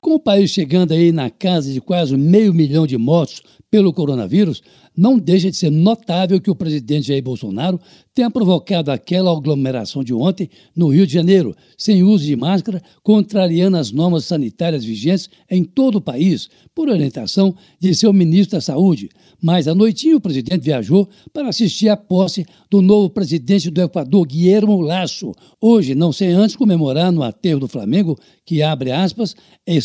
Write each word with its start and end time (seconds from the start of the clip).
Com 0.00 0.14
o 0.14 0.20
país 0.20 0.50
chegando 0.50 0.92
aí 0.92 1.12
na 1.12 1.28
casa 1.28 1.70
de 1.70 1.78
quase 1.78 2.16
meio 2.16 2.54
milhão 2.54 2.86
de 2.86 2.96
mortos 2.96 3.42
pelo 3.70 3.92
coronavírus, 3.92 4.62
não 4.96 5.18
deixa 5.18 5.50
de 5.50 5.56
ser 5.56 5.70
notável 5.70 6.40
que 6.40 6.50
o 6.50 6.54
presidente 6.54 7.08
Jair 7.08 7.22
Bolsonaro 7.22 7.78
tenha 8.14 8.30
provocado 8.30 8.90
aquela 8.90 9.30
aglomeração 9.30 10.02
de 10.02 10.12
ontem 10.12 10.50
no 10.74 10.88
Rio 10.88 11.06
de 11.06 11.12
Janeiro, 11.14 11.54
sem 11.78 12.02
uso 12.02 12.24
de 12.24 12.34
máscara, 12.34 12.82
contrariando 13.02 13.76
as 13.76 13.92
normas 13.92 14.24
sanitárias 14.24 14.84
vigentes 14.84 15.30
em 15.48 15.64
todo 15.64 15.96
o 15.96 16.00
país, 16.00 16.50
por 16.74 16.88
orientação 16.88 17.54
de 17.78 17.94
seu 17.94 18.12
ministro 18.12 18.56
da 18.56 18.60
Saúde. 18.60 19.08
Mas 19.40 19.68
à 19.68 19.74
noitinha 19.74 20.16
o 20.16 20.20
presidente 20.20 20.64
viajou 20.64 21.08
para 21.32 21.48
assistir 21.48 21.88
à 21.88 21.96
posse 21.96 22.44
do 22.70 22.82
novo 22.82 23.08
presidente 23.08 23.70
do 23.70 23.80
Equador, 23.80 24.26
Guilherme 24.26 24.82
Lasso. 24.82 25.32
Hoje, 25.60 25.94
não 25.94 26.12
sem 26.12 26.30
antes 26.30 26.56
comemorar 26.56 27.10
no 27.10 27.22
aterro 27.22 27.60
do 27.60 27.68
Flamengo, 27.68 28.18
que 28.44 28.62
abre 28.62 28.90
aspas, 28.90 29.34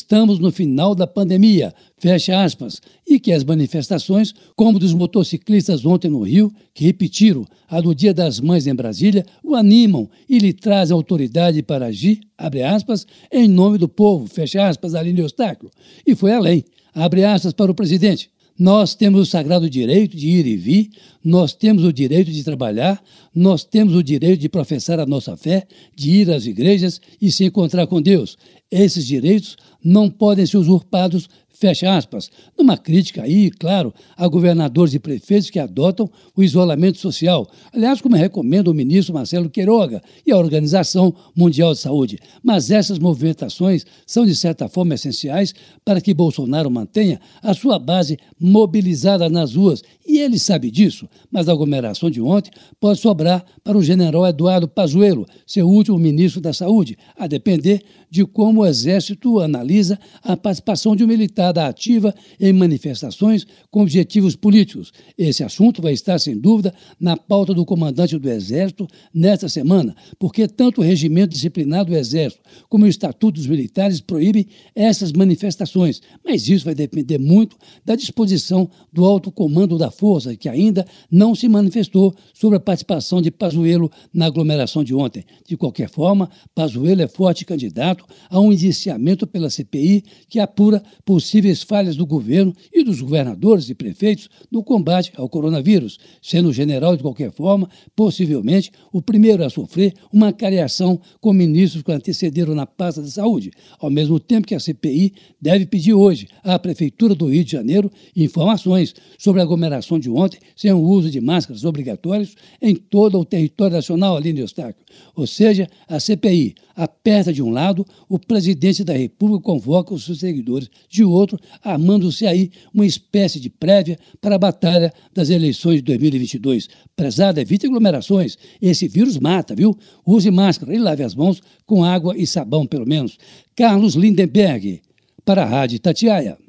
estamos 0.00 0.38
no 0.38 0.50
final 0.50 0.94
da 0.94 1.06
pandemia, 1.06 1.74
fecha 1.98 2.42
aspas, 2.42 2.80
e 3.06 3.20
que 3.20 3.32
as 3.32 3.44
manifestações, 3.44 4.34
como 4.56 4.78
dos 4.78 4.94
motociclistas 4.94 5.84
ontem 5.84 6.10
no 6.10 6.22
Rio, 6.22 6.52
que 6.74 6.84
repetiram 6.84 7.44
a 7.68 7.80
do 7.80 7.94
Dia 7.94 8.12
das 8.12 8.40
Mães 8.40 8.66
em 8.66 8.74
Brasília, 8.74 9.24
o 9.44 9.54
animam 9.54 10.08
e 10.28 10.38
lhe 10.38 10.52
trazem 10.52 10.94
autoridade 10.94 11.62
para 11.62 11.86
agir, 11.86 12.20
abre 12.36 12.62
aspas, 12.62 13.06
em 13.30 13.46
nome 13.46 13.78
do 13.78 13.88
povo, 13.88 14.26
fecha 14.26 14.66
aspas, 14.66 14.94
Aline 14.94 15.20
Eustáquio. 15.20 15.70
E 16.06 16.14
foi 16.14 16.32
além, 16.32 16.64
abre 16.94 17.24
aspas 17.24 17.52
para 17.52 17.70
o 17.70 17.74
presidente. 17.74 18.30
Nós 18.60 18.94
temos 18.94 19.22
o 19.22 19.24
sagrado 19.24 19.70
direito 19.70 20.14
de 20.14 20.28
ir 20.28 20.46
e 20.46 20.54
vir, 20.54 20.90
nós 21.24 21.54
temos 21.54 21.82
o 21.82 21.90
direito 21.90 22.30
de 22.30 22.44
trabalhar, 22.44 23.02
nós 23.34 23.64
temos 23.64 23.94
o 23.94 24.02
direito 24.02 24.38
de 24.38 24.50
professar 24.50 25.00
a 25.00 25.06
nossa 25.06 25.34
fé, 25.34 25.66
de 25.96 26.10
ir 26.10 26.30
às 26.30 26.44
igrejas 26.44 27.00
e 27.22 27.32
se 27.32 27.46
encontrar 27.46 27.86
com 27.86 28.02
Deus. 28.02 28.36
Esses 28.70 29.06
direitos 29.06 29.56
não 29.82 30.10
podem 30.10 30.44
ser 30.44 30.58
usurpados 30.58 31.26
fecha 31.60 31.94
aspas, 31.94 32.30
numa 32.58 32.78
crítica 32.78 33.22
aí, 33.22 33.50
claro, 33.50 33.92
a 34.16 34.26
governadores 34.26 34.94
e 34.94 34.98
prefeitos 34.98 35.50
que 35.50 35.58
adotam 35.58 36.10
o 36.34 36.42
isolamento 36.42 36.96
social, 36.96 37.46
aliás, 37.70 38.00
como 38.00 38.16
recomenda 38.16 38.70
o 38.70 38.74
ministro 38.74 39.12
Marcelo 39.12 39.50
Queiroga 39.50 40.00
e 40.26 40.32
a 40.32 40.38
Organização 40.38 41.14
Mundial 41.36 41.74
de 41.74 41.80
Saúde. 41.80 42.18
Mas 42.42 42.70
essas 42.70 42.98
movimentações 42.98 43.84
são, 44.06 44.24
de 44.24 44.34
certa 44.34 44.70
forma, 44.70 44.94
essenciais 44.94 45.52
para 45.84 46.00
que 46.00 46.14
Bolsonaro 46.14 46.70
mantenha 46.70 47.20
a 47.42 47.52
sua 47.52 47.78
base 47.78 48.16
mobilizada 48.40 49.28
nas 49.28 49.54
ruas, 49.54 49.82
e 50.06 50.18
ele 50.18 50.38
sabe 50.38 50.70
disso, 50.70 51.06
mas 51.30 51.46
a 51.46 51.52
aglomeração 51.52 52.10
de 52.10 52.22
ontem 52.22 52.50
pode 52.80 53.00
sobrar 53.00 53.44
para 53.62 53.76
o 53.76 53.82
general 53.82 54.26
Eduardo 54.26 54.66
Pazuello, 54.66 55.26
seu 55.46 55.68
último 55.68 55.98
ministro 55.98 56.40
da 56.40 56.54
Saúde, 56.54 56.96
a 57.18 57.26
depender 57.26 57.82
de 58.10 58.24
como 58.24 58.62
o 58.62 58.66
Exército 58.66 59.38
analisa 59.40 59.98
a 60.22 60.36
participação 60.36 60.96
de 60.96 61.04
um 61.04 61.06
militar 61.06 61.49
ativa 61.58 62.14
em 62.38 62.52
manifestações 62.52 63.46
com 63.70 63.82
objetivos 63.82 64.36
políticos. 64.36 64.92
Esse 65.16 65.42
assunto 65.42 65.80
vai 65.80 65.92
estar, 65.92 66.18
sem 66.18 66.38
dúvida, 66.38 66.74
na 66.98 67.16
pauta 67.16 67.54
do 67.54 67.64
comandante 67.64 68.18
do 68.18 68.30
Exército 68.30 68.86
nesta 69.12 69.48
semana, 69.48 69.94
porque 70.18 70.46
tanto 70.46 70.80
o 70.80 70.84
regimento 70.84 71.34
disciplinar 71.34 71.84
do 71.84 71.96
Exército 71.96 72.42
como 72.68 72.84
o 72.84 72.88
Estatuto 72.88 73.38
dos 73.38 73.46
Militares 73.46 74.00
proíbem 74.00 74.46
essas 74.74 75.12
manifestações. 75.12 76.00
Mas 76.24 76.48
isso 76.48 76.64
vai 76.64 76.74
depender 76.74 77.18
muito 77.18 77.56
da 77.84 77.96
disposição 77.96 78.70
do 78.92 79.04
alto 79.04 79.32
comando 79.32 79.78
da 79.78 79.90
Força, 79.90 80.36
que 80.36 80.48
ainda 80.48 80.86
não 81.10 81.34
se 81.34 81.48
manifestou 81.48 82.14
sobre 82.34 82.56
a 82.56 82.60
participação 82.60 83.22
de 83.22 83.30
Pazuello 83.30 83.90
na 84.12 84.26
aglomeração 84.26 84.84
de 84.84 84.94
ontem. 84.94 85.24
De 85.46 85.56
qualquer 85.56 85.88
forma, 85.88 86.30
Pazuello 86.54 87.02
é 87.02 87.08
forte 87.08 87.44
candidato 87.44 88.04
a 88.28 88.40
um 88.40 88.52
indiciamento 88.52 89.26
pela 89.26 89.48
CPI 89.48 90.02
que 90.28 90.38
apura 90.38 90.82
possível 91.04 91.39
possíveis 91.40 91.62
falhas 91.62 91.96
do 91.96 92.04
governo 92.04 92.54
e 92.72 92.84
dos 92.84 93.00
governadores 93.00 93.70
e 93.70 93.74
prefeitos 93.74 94.28
no 94.50 94.62
combate 94.62 95.10
ao 95.16 95.28
coronavírus, 95.28 95.98
sendo 96.20 96.50
o 96.50 96.52
general, 96.52 96.96
de 96.96 97.02
qualquer 97.02 97.32
forma, 97.32 97.68
possivelmente 97.96 98.70
o 98.92 99.00
primeiro 99.00 99.42
a 99.42 99.48
sofrer 99.48 99.94
uma 100.12 100.32
cariação 100.32 101.00
com 101.20 101.32
ministros 101.32 101.82
que 101.82 101.92
antecederam 101.92 102.54
na 102.54 102.66
pasta 102.66 103.00
da 103.00 103.08
saúde, 103.08 103.50
ao 103.78 103.90
mesmo 103.90 104.20
tempo 104.20 104.46
que 104.46 104.54
a 104.54 104.60
CPI 104.60 105.14
deve 105.40 105.64
pedir 105.64 105.94
hoje 105.94 106.28
à 106.44 106.58
Prefeitura 106.58 107.14
do 107.14 107.26
Rio 107.26 107.44
de 107.44 107.52
Janeiro 107.52 107.90
informações 108.14 108.94
sobre 109.18 109.40
a 109.40 109.44
aglomeração 109.44 109.98
de 109.98 110.10
ontem 110.10 110.40
sem 110.54 110.72
o 110.72 110.80
uso 110.80 111.10
de 111.10 111.20
máscaras 111.20 111.64
obrigatórias 111.64 112.34
em 112.60 112.74
todo 112.74 113.18
o 113.18 113.24
território 113.24 113.76
nacional, 113.76 114.16
Aline 114.16 114.40
Eustáquio. 114.40 114.84
Ou 115.14 115.26
seja, 115.26 115.68
a 115.88 115.98
CPI 115.98 116.54
aperta 116.74 117.32
de 117.32 117.42
um 117.42 117.50
lado, 117.50 117.86
o 118.08 118.18
presidente 118.18 118.82
da 118.82 118.94
República 118.94 119.42
convoca 119.42 119.92
os 119.92 120.04
seus 120.04 120.20
seguidores 120.20 120.70
de 120.88 121.04
outro 121.04 121.29
outro, 121.30 121.38
armando-se 121.62 122.26
aí 122.26 122.50
uma 122.74 122.86
espécie 122.86 123.38
de 123.38 123.48
prévia 123.48 123.98
para 124.20 124.34
a 124.34 124.38
batalha 124.38 124.92
das 125.14 125.30
eleições 125.30 125.76
de 125.76 125.82
2022. 125.82 126.68
Prezada, 126.96 127.40
evite 127.40 127.66
aglomerações. 127.66 128.36
Esse 128.60 128.88
vírus 128.88 129.18
mata, 129.18 129.54
viu? 129.54 129.76
Use 130.04 130.30
máscara 130.30 130.74
e 130.74 130.78
lave 130.78 131.02
as 131.02 131.14
mãos 131.14 131.40
com 131.64 131.84
água 131.84 132.16
e 132.16 132.26
sabão, 132.26 132.66
pelo 132.66 132.86
menos. 132.86 133.18
Carlos 133.54 133.94
Lindenberg, 133.94 134.80
para 135.24 135.42
a 135.42 135.46
Rádio 135.46 135.78
Tatiaia. 135.78 136.39